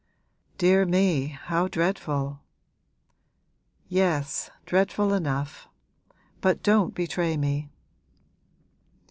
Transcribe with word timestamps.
'Dear 0.57 0.83
me, 0.83 1.27
how 1.27 1.67
dreadful!' 1.67 2.39
'Yes, 3.87 4.49
dreadful 4.65 5.13
enough. 5.13 5.67
But 6.41 6.63
don't 6.63 6.95
betray 6.95 7.37
me.' 7.37 7.69